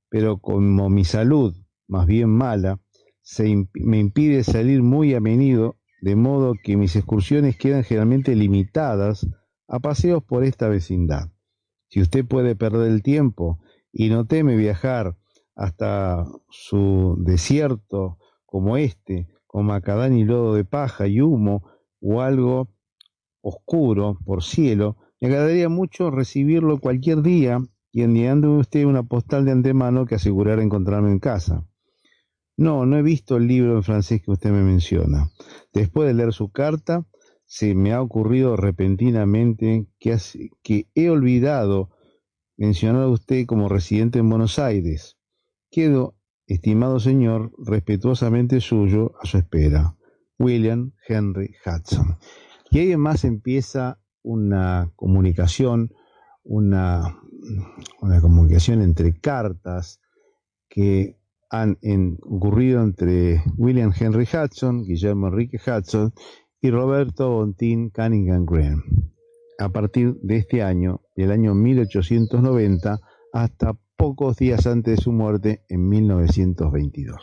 [0.09, 1.55] pero como mi salud,
[1.86, 2.80] más bien mala,
[3.22, 9.26] se me impide salir muy a menudo de modo que mis excursiones quedan generalmente limitadas
[9.66, 11.30] a paseos por esta vecindad.
[11.88, 13.59] Si usted puede perder el tiempo
[13.92, 15.16] y no teme viajar
[15.55, 21.64] hasta su desierto como este, con macadán y lodo de paja y humo
[22.01, 22.68] o algo
[23.40, 27.59] oscuro por cielo, me agradaría mucho recibirlo cualquier día
[27.90, 31.68] y enviándome usted una postal de antemano que asegurara encontrarme en casa.
[32.59, 35.31] No, no he visto el libro en francés que usted me menciona.
[35.73, 37.07] Después de leer su carta,
[37.47, 41.91] se me ha ocurrido repentinamente que, he olvidado
[42.57, 45.17] mencionar a usted como residente en Buenos Aires.
[45.71, 46.17] Quedo,
[46.49, 49.97] estimado señor, respetuosamente suyo a su espera.
[50.37, 52.19] William Henry Hudson.
[52.73, 55.95] Y ahí más empieza una comunicación,
[56.43, 57.21] una,
[58.01, 60.01] una comunicación entre cartas
[60.69, 61.18] que
[61.51, 61.78] han
[62.22, 66.12] ocurrido entre William Henry Hudson, Guillermo Enrique Hudson
[66.61, 68.82] y Roberto Bontín Cunningham Graham,
[69.59, 72.99] a partir de este año, del año 1890,
[73.32, 77.16] hasta pocos días antes de su muerte en 1922.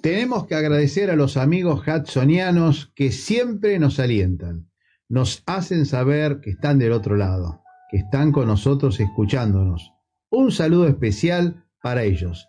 [0.00, 4.70] Tenemos que agradecer a los amigos hudsonianos que siempre nos alientan,
[5.08, 9.92] nos hacen saber que están del otro lado, que están con nosotros escuchándonos.
[10.30, 12.46] Un saludo especial para ellos.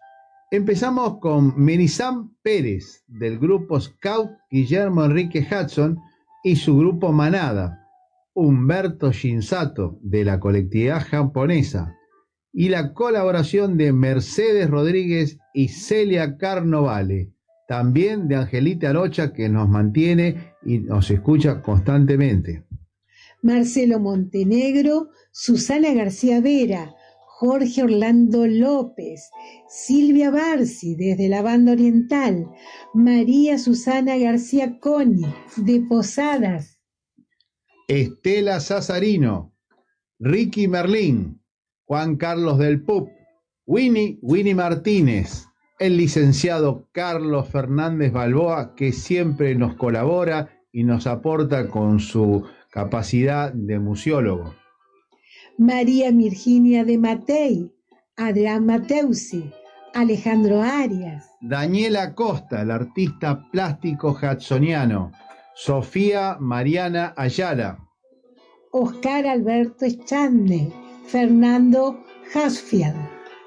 [0.54, 5.98] Empezamos con Menisam Pérez del grupo Scout Guillermo Enrique Hudson
[6.44, 7.88] y su grupo Manada,
[8.34, 11.96] Humberto Shinsato de la colectividad japonesa
[12.52, 17.32] y la colaboración de Mercedes Rodríguez y Celia Carnovale,
[17.70, 22.66] también de Angelita Arocha que nos mantiene y nos escucha constantemente.
[23.42, 26.94] Marcelo Montenegro, Susana García Vera,
[27.42, 29.32] Jorge Orlando López,
[29.68, 32.46] Silvia Barci desde la banda oriental,
[32.94, 35.26] María Susana García Coni
[35.58, 36.80] de Posadas,
[37.88, 39.56] Estela Sazarino,
[40.20, 41.42] Ricky Merlín,
[41.86, 43.10] Juan Carlos del Pup,
[43.66, 45.48] Winnie Winnie Martínez,
[45.80, 53.52] el licenciado Carlos Fernández Balboa, que siempre nos colabora y nos aporta con su capacidad
[53.52, 54.61] de museólogo.
[55.62, 57.72] María Virginia de Matei,
[58.18, 59.52] Adrián Mateusi,
[59.94, 65.12] Alejandro Arias, Daniela Costa, el artista plástico hudsoniano,
[65.54, 67.78] Sofía Mariana Ayala,
[68.72, 70.74] Oscar Alberto Echandne,
[71.06, 72.96] Fernando Hasfield.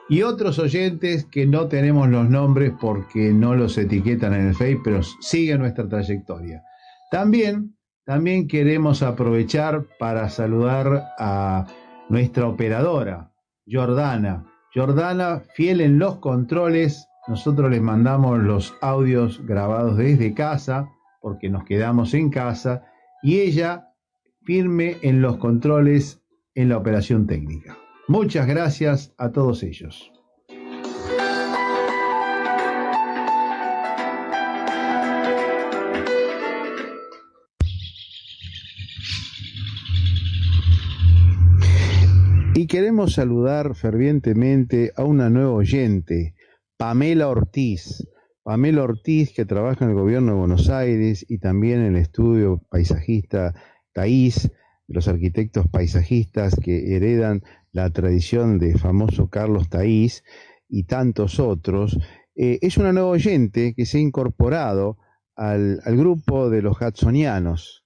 [0.08, 4.78] Y otros oyentes que no tenemos los nombres porque no los etiquetan en el Face,
[4.84, 6.62] pero siguen nuestra trayectoria.
[7.10, 11.66] También, también queremos aprovechar para saludar a
[12.08, 13.32] nuestra operadora,
[13.66, 14.44] Jordana.
[14.74, 20.90] Jordana, fiel en los controles, nosotros les mandamos los audios grabados desde casa,
[21.20, 22.84] porque nos quedamos en casa,
[23.22, 23.88] y ella
[24.44, 26.22] firme en los controles
[26.54, 27.76] en la operación técnica.
[28.08, 30.13] Muchas gracias a todos ellos.
[42.64, 46.34] Y queremos saludar fervientemente a una nueva oyente,
[46.78, 48.08] Pamela Ortiz.
[48.42, 52.62] Pamela Ortiz, que trabaja en el gobierno de Buenos Aires y también en el estudio
[52.70, 53.52] paisajista
[53.92, 54.50] Taís,
[54.88, 60.24] los arquitectos paisajistas que heredan la tradición de famoso Carlos Taís
[60.66, 61.98] y tantos otros,
[62.34, 64.96] eh, es una nueva oyente que se ha incorporado
[65.36, 67.83] al, al grupo de los Hudsonianos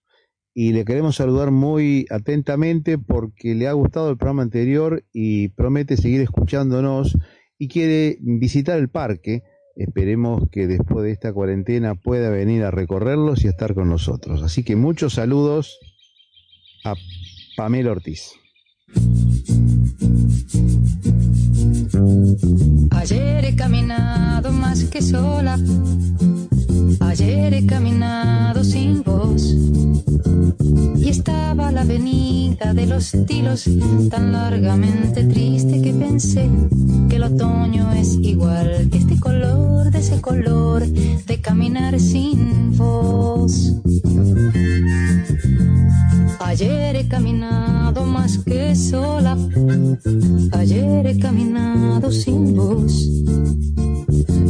[0.60, 5.96] y le queremos saludar muy atentamente porque le ha gustado el programa anterior y promete
[5.96, 7.16] seguir escuchándonos
[7.58, 9.44] y quiere visitar el parque.
[9.76, 14.42] Esperemos que después de esta cuarentena pueda venir a recorrerlos y a estar con nosotros.
[14.42, 15.78] Así que muchos saludos
[16.84, 16.94] a
[17.56, 18.32] Pamela Ortiz.
[22.90, 25.56] Ayer he caminado más que sola.
[27.00, 29.54] Ayer he caminado sin voz.
[30.96, 33.68] Y estaba la avenida de los tilos
[34.10, 36.48] tan largamente triste que pensé
[37.08, 43.74] que el otoño es igual que este color de ese color de caminar sin voz.
[46.40, 49.36] Ayer he caminado más que sola.
[50.52, 52.92] Ayer he caminado sin voz.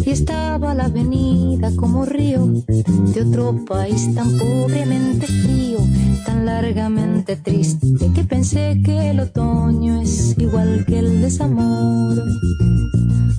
[0.04, 5.78] Y estaba la avenida como río de otro país tan pobremente frío,
[6.24, 12.22] tan largamente triste, que pensé que el otoño es igual que el desamor.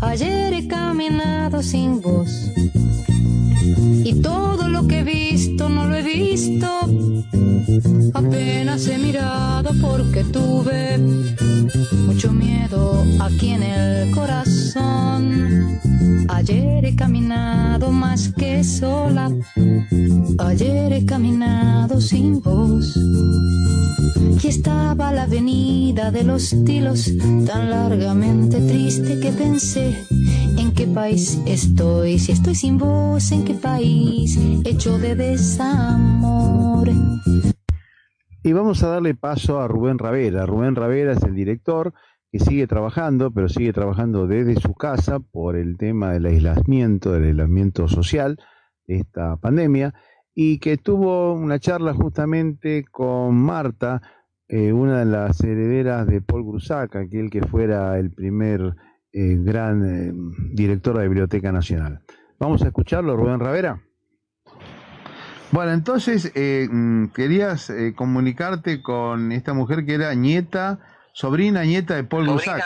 [0.01, 2.29] Ayer he caminado sin voz.
[4.03, 6.67] Y todo lo que he visto no lo he visto.
[8.13, 10.97] Apenas he mirado porque tuve
[12.05, 15.79] mucho miedo aquí en el corazón.
[16.27, 19.31] Ayer he caminado más que sola.
[20.37, 22.97] Ayer he caminado sin voz.
[24.41, 27.11] Y estaba la avenida de los tilos
[27.45, 30.05] tan largamente triste que pensé
[30.57, 32.19] en qué país estoy.
[32.19, 36.87] Si estoy sin voz, en qué país hecho de desamor.
[38.43, 40.45] Y vamos a darle paso a Rubén Ravera.
[40.45, 41.95] Rubén Ravera es el director
[42.31, 47.23] que sigue trabajando, pero sigue trabajando desde su casa por el tema del aislamiento, del
[47.23, 48.37] aislamiento social
[48.85, 49.95] de esta pandemia,
[50.35, 53.99] y que tuvo una charla justamente con Marta,
[54.47, 58.75] eh, una de las herederas de Paul Grusac, aquel que fuera el primer
[59.11, 60.13] eh, gran eh,
[60.53, 62.03] director de la Biblioteca Nacional.
[62.39, 63.81] Vamos a escucharlo, Rubén Ravera.
[65.51, 70.79] Bueno, entonces mm, querías comunicarte con esta mujer que era nieta
[71.19, 72.63] sobrina nieta de Paul Grusac.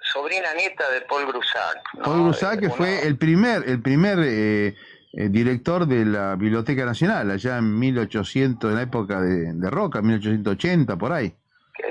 [0.00, 1.78] Sobrina nieta de Paul Grusac.
[2.04, 4.76] Paul Grusac, que fue el primer, el primer eh,
[5.14, 10.00] eh, director de la Biblioteca Nacional, allá en 1800, en la época de, de Roca,
[10.00, 11.34] 1880, por ahí.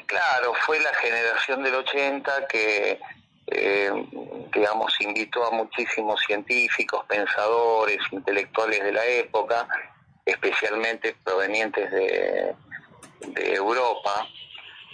[0.05, 2.99] Claro, fue la generación del 80 que,
[3.51, 3.91] eh,
[4.53, 9.67] digamos, invitó a muchísimos científicos, pensadores, intelectuales de la época,
[10.25, 12.55] especialmente provenientes de,
[13.35, 14.27] Europa,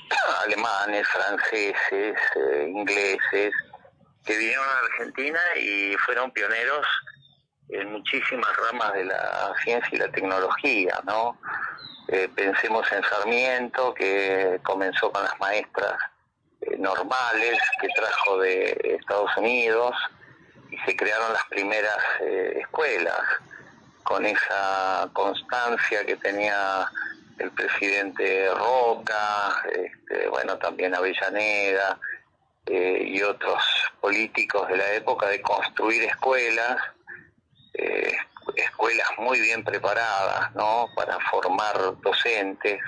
[0.45, 3.53] alemanes, franceses, eh, ingleses,
[4.25, 6.85] que vinieron a Argentina y fueron pioneros
[7.69, 11.39] en muchísimas ramas de la ciencia y la tecnología, ¿no?
[12.09, 15.97] Eh, pensemos en Sarmiento, que comenzó con las maestras
[16.77, 19.95] normales que trajo de Estados Unidos
[20.69, 21.97] y se crearon las primeras
[22.55, 23.21] escuelas
[24.03, 26.89] con esa constancia que tenía
[27.39, 31.99] el presidente Roca, este, bueno, también Avellaneda
[32.65, 33.61] eh, y otros
[34.01, 36.77] políticos de la época de construir escuelas,
[37.73, 38.15] eh,
[38.55, 40.89] escuelas muy bien preparadas, ¿no?
[40.95, 42.81] Para formar docentes,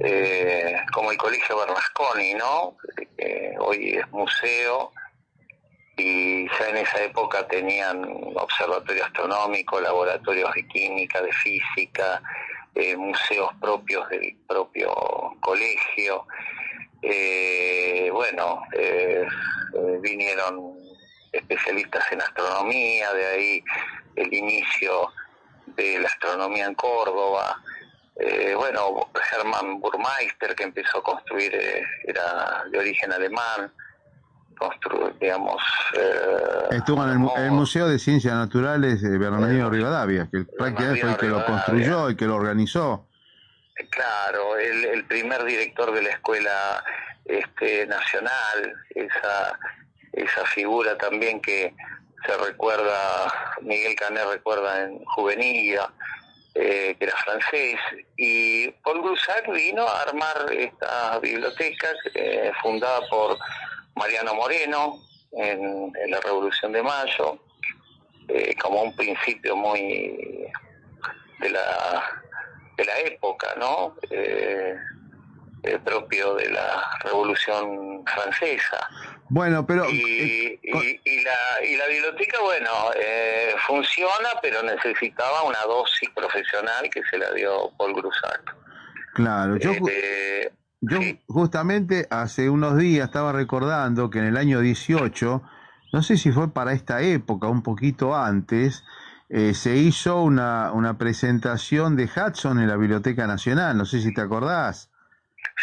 [0.00, 2.76] eh, como el Colegio Bernasconi, ¿no?
[3.16, 4.92] Que hoy es museo
[5.96, 12.20] y ya en esa época tenían observatorio astronómico, laboratorios de química, de física,
[12.74, 14.92] eh, museos propios del propio
[15.40, 16.26] colegio.
[17.00, 19.26] Eh, bueno, eh,
[20.02, 20.76] vinieron
[21.32, 23.64] especialistas en astronomía, de ahí
[24.16, 25.08] el inicio
[25.68, 27.62] de la astronomía en Córdoba.
[28.56, 31.52] Bueno, Hermann Burmeister, que empezó a construir,
[32.04, 33.72] era de origen alemán
[35.20, 35.62] digamos...
[35.96, 41.16] Eh, Estuvo en el, Museo de Ciencias Naturales de Bernardino Rivadavia, que prácticamente fue el
[41.16, 43.06] que lo construyó y que lo organizó.
[43.90, 46.82] Claro, el, el primer director de la escuela
[47.24, 49.58] este, nacional, esa,
[50.12, 51.74] esa figura también que
[52.26, 55.90] se recuerda, Miguel Canet recuerda en Juvenilla,
[56.58, 57.78] eh, que era francés,
[58.16, 63.38] y Paul Grusac vino a armar esta biblioteca eh, fundada por
[63.94, 64.98] Mariano Moreno
[65.32, 67.38] en, la Revolución de Mayo,
[68.28, 70.48] eh, como un principio muy
[71.40, 72.22] de la
[72.78, 73.94] de la época, ¿no?
[75.66, 78.88] Eh, eh, propio de la Revolución Francesa.
[79.28, 79.88] Bueno, pero...
[79.90, 86.88] Y, y- y la, y la biblioteca, bueno, eh, funciona, pero necesitaba una dosis profesional
[86.90, 88.54] que se la dio Paul Grusac.
[89.14, 95.42] Claro, yo, Eh, yo justamente hace unos días estaba recordando que en el año 18,
[95.92, 98.84] no sé si fue para esta época, un poquito antes,
[99.28, 104.14] eh, se hizo una, una presentación de Hudson en la Biblioteca Nacional, no sé si
[104.14, 104.90] te acordás.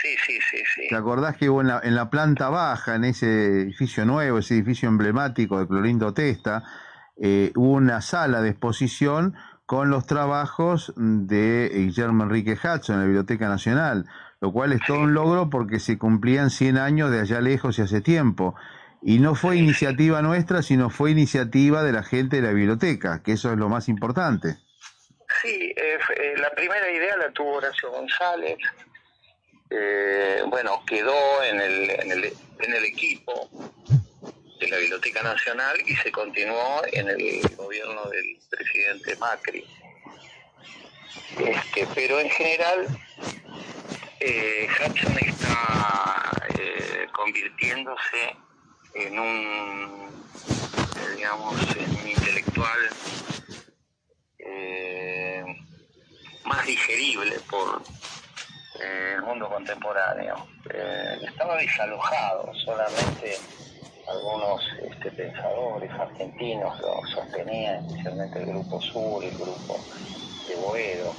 [0.01, 0.87] Sí, sí, sí, sí.
[0.89, 4.55] ¿Te acordás que hubo en la, en la planta baja, en ese edificio nuevo, ese
[4.55, 6.63] edificio emblemático de Clorindo Testa,
[7.21, 13.05] eh, hubo una sala de exposición con los trabajos de Guillermo Enrique Hudson en la
[13.05, 14.05] Biblioteca Nacional,
[14.41, 17.81] lo cual es todo un logro porque se cumplían 100 años de allá lejos y
[17.81, 18.55] hace tiempo.
[19.01, 23.33] Y no fue iniciativa nuestra, sino fue iniciativa de la gente de la biblioteca, que
[23.33, 24.57] eso es lo más importante.
[25.41, 28.57] Sí, eh, eh, la primera idea la tuvo Horacio González.
[29.75, 32.25] Eh, bueno, quedó en el, en, el,
[32.59, 33.49] en el equipo
[34.59, 39.65] de la Biblioteca Nacional y se continuó en el gobierno del presidente Macri.
[41.39, 42.87] Este, pero en general,
[44.19, 48.35] eh, Hudson está eh, convirtiéndose
[48.93, 50.23] en un,
[51.15, 52.79] digamos, un intelectual
[54.37, 55.43] eh,
[56.45, 57.81] más digerible por
[58.81, 60.35] eh, el mundo contemporáneo.
[60.73, 63.37] Eh, estaba desalojado, solamente
[64.07, 69.79] algunos este, pensadores argentinos lo sostenían, especialmente el Grupo Sur, el Grupo
[70.47, 71.13] de Boedo,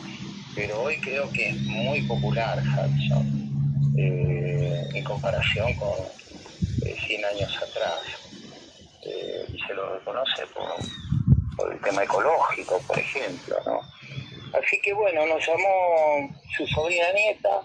[0.54, 3.44] pero hoy creo que es muy popular Hudson
[3.96, 5.94] eh, en comparación con
[6.84, 8.00] eh, 100 años atrás.
[9.02, 10.76] Eh, y se lo reconoce por,
[11.56, 13.80] por el tema ecológico, por ejemplo, ¿no?
[14.60, 17.60] Así que bueno, nos llamó su sobrina nieta,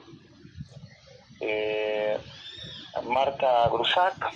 [1.42, 2.18] eh,
[3.04, 4.34] Marta Grusac,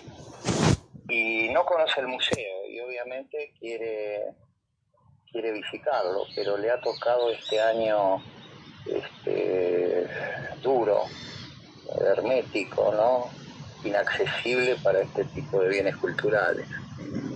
[1.09, 4.23] y no conoce el museo y obviamente quiere
[5.31, 8.23] quiere visitarlo, pero le ha tocado este año
[8.85, 10.07] este,
[10.61, 11.05] duro,
[11.99, 13.43] hermético, ¿no?
[13.83, 16.67] inaccesible para este tipo de bienes culturales.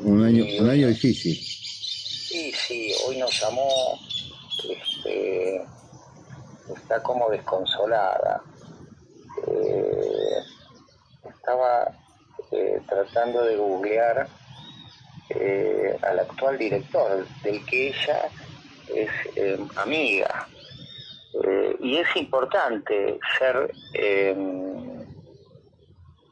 [0.03, 1.36] Un año, un año difícil.
[1.36, 3.68] Sí, sí, hoy nos llamó,
[4.64, 5.66] este,
[6.76, 8.41] está como desconsolada.
[9.47, 10.38] Eh,
[11.30, 11.91] estaba
[12.51, 14.28] eh, tratando de googlear
[15.30, 18.30] eh, al actual director, del que ella
[18.93, 20.47] es eh, amiga.
[21.80, 24.36] Y es importante ser eh,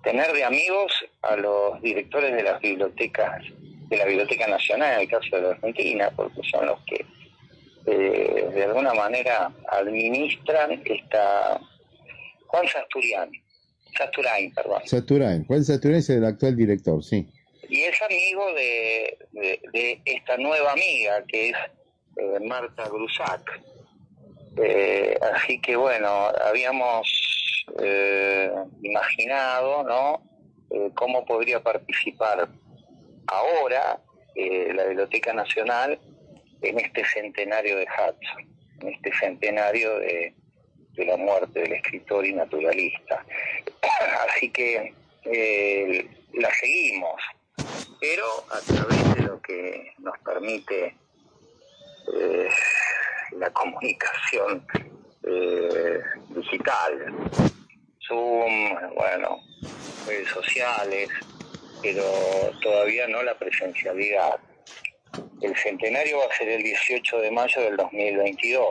[0.04, 3.44] tener de amigos a los directores de las bibliotecas,
[3.90, 7.06] de la Biblioteca Nacional, en el caso de la Argentina, porque son los que
[7.88, 11.60] eh, de alguna manera administran esta...
[12.48, 13.30] Juan Sasturian,
[13.98, 14.82] Sasturain, perdón.
[14.86, 17.28] Saturain, Juan Saturain es el actual director, sí.
[17.70, 21.56] Y es amigo de, de- de esta nueva amiga que es
[22.18, 23.62] eh, Marta Grusac.
[24.58, 28.52] Eh, así que bueno, habíamos eh,
[28.84, 30.22] imaginado, ¿no?
[30.70, 32.48] Eh, cómo podría participar
[33.28, 34.00] ahora
[34.36, 35.98] la Biblioteca Nacional
[36.70, 38.48] en este centenario de Hudson,
[38.82, 40.34] en este centenario de,
[40.98, 43.26] la muerte del escritor y naturalista.
[44.30, 44.94] Así que
[45.26, 47.22] eh, la seguimos,
[48.00, 50.96] pero a través de lo que nos permite
[52.14, 52.48] eh,
[53.34, 54.66] la comunicación
[55.24, 56.00] eh,
[56.30, 57.14] digital,
[58.08, 59.40] Zoom, bueno,
[60.08, 61.10] redes sociales,
[61.82, 62.04] pero
[62.62, 64.40] todavía no la presencialidad.
[65.42, 68.68] El centenario va a ser el 18 de mayo del 2022.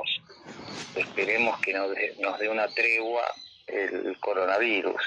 [0.96, 3.22] Esperemos que nos dé, nos dé una tregua
[3.66, 5.00] el coronavirus.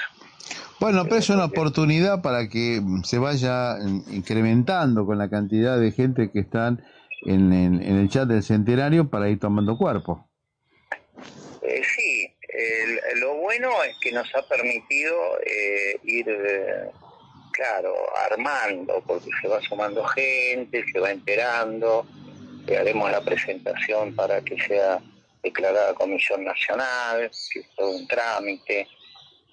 [0.80, 3.76] Bueno, pero es una oportunidad para que se vaya
[4.10, 6.84] incrementando con la cantidad de gente que están
[7.26, 10.28] en, en- en el chat del centenario para ir tomando cuerpo.
[11.62, 15.14] Eh, sí, el- lo bueno es que nos ha permitido
[15.44, 16.90] eh, ir, eh,
[17.58, 17.92] claro,
[18.30, 22.06] armando, porque se va sumando gente, se va enterando,
[22.68, 25.00] eh, haremos la presentación para que sea
[25.42, 28.86] declarada comisión nacional, que es todo un trámite,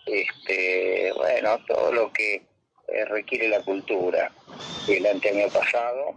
[0.06, 4.32] este, bueno, todo lo que eh, requiere la cultura.
[4.88, 6.14] El año pasado,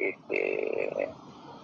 [0.00, 1.08] este,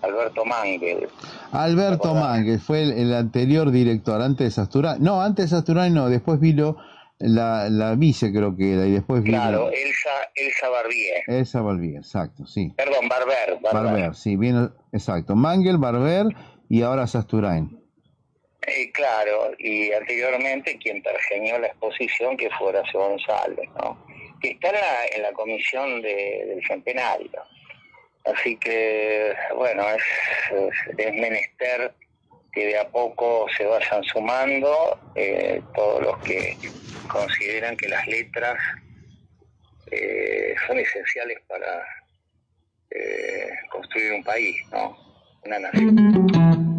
[0.03, 1.09] Alberto Mangel,
[1.51, 5.03] Alberto Mangue fue el, el anterior director, antes de Sasturain.
[5.03, 6.77] No, antes de Sasturain no, después vino
[7.25, 11.23] la, la vice creo que era, y después vino claro, Elsa, Elsa Barbier.
[11.27, 12.73] Elsa Barbier, exacto, sí.
[12.77, 13.59] Perdón, Barber.
[13.61, 13.85] Barber.
[13.93, 15.35] Barber, sí, vino, exacto.
[15.35, 16.27] Mangel, Barber
[16.69, 17.81] y ahora Sasturain.
[18.67, 24.07] Eh, claro, y anteriormente quien pergeñó la exposición, que fue Horacio González, ¿no?
[24.41, 27.31] Que está en la, en la comisión de- del centenario.
[28.25, 30.03] Así que, bueno, es,
[30.51, 31.95] es, es menester
[32.55, 36.57] que de a poco se vayan sumando eh, todos los que
[37.09, 38.57] consideran que las letras
[39.91, 41.85] eh, son esenciales para
[42.91, 44.97] eh, construir un país, ¿no?
[45.45, 46.74] Una nación.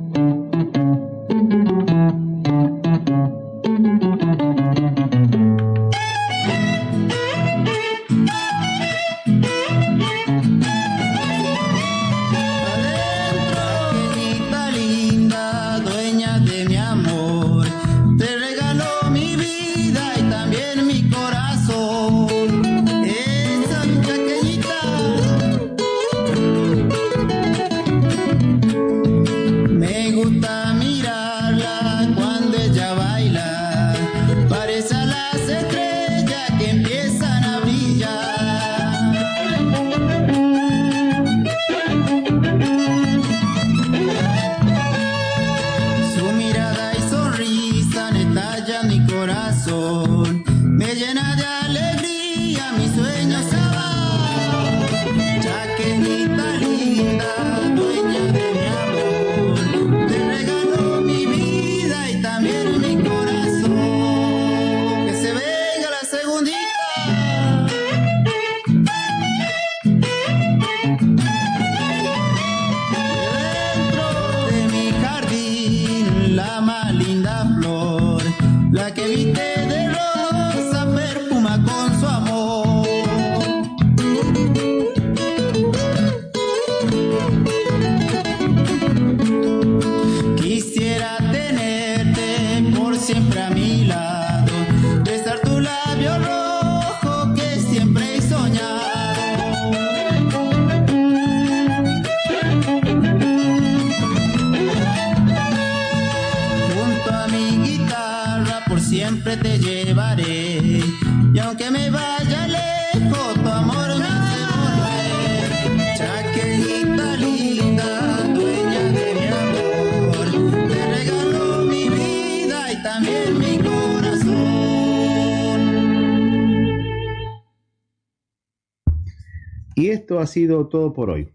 [130.25, 131.33] Ha sido todo por hoy.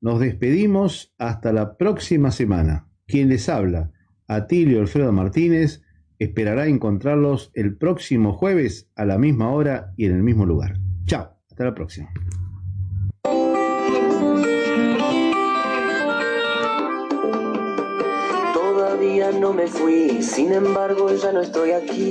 [0.00, 2.88] Nos despedimos hasta la próxima semana.
[3.06, 3.92] Quien les habla,
[4.26, 5.82] Atilio Alfredo Martínez,
[6.18, 10.78] esperará encontrarlos el próximo jueves a la misma hora y en el mismo lugar.
[11.06, 12.10] Chao, hasta la próxima.
[18.52, 22.10] Todavía no me fui, sin embargo ya no estoy aquí.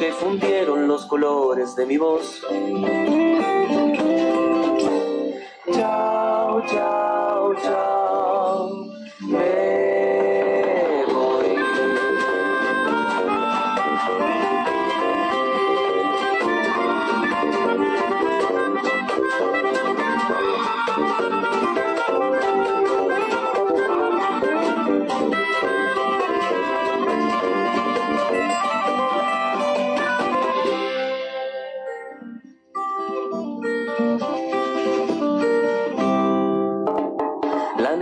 [0.00, 2.42] que fundieron los colores de mi voz.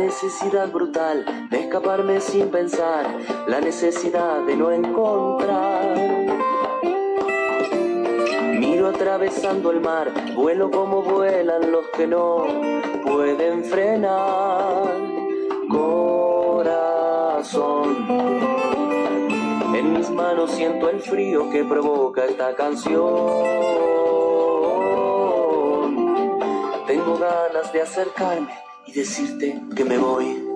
[0.08, 3.06] Necesidad brutal de escaparme sin pensar,
[3.46, 5.94] la necesidad de no encontrar.
[8.58, 12.46] Miro atravesando el mar, vuelo como vuelan los que no
[13.04, 14.96] pueden frenar.
[15.68, 17.04] Corazón,
[19.74, 22.96] en mis manos siento el frío que provoca esta canción.
[26.86, 30.47] Tengo ganas de acercarme y decirte que me voy.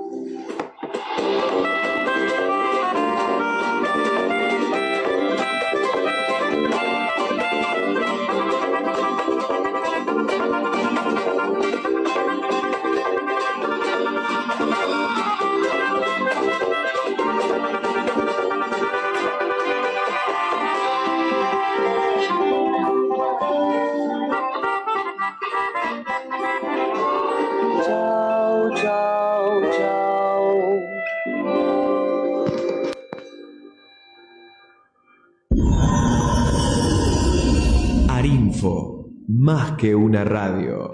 [39.82, 40.92] Que una radio.